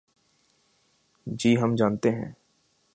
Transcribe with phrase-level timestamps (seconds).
[1.27, 2.31] جی ہم جانتے ہیں۔